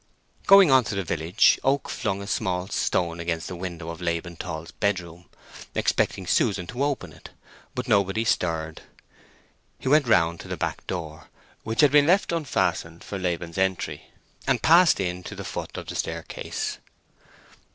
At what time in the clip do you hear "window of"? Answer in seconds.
3.55-4.01